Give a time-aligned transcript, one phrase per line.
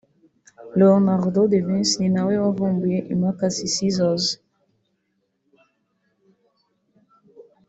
[0.79, 4.25] Leonardo Da Vinci ni na we wavumbuye imakasi (Scissors)